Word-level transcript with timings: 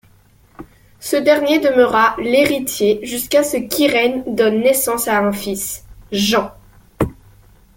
Ce 0.99 1.15
dernier 1.15 1.59
demeura 1.59 2.15
l’héritier 2.17 3.01
jusqu’à 3.05 3.43
ce 3.43 3.57
qu’Irène 3.57 4.23
donne 4.35 4.61
naissance 4.61 5.07
à 5.07 5.19
un 5.19 5.31
fils, 5.31 5.85
Jean. 6.11 6.55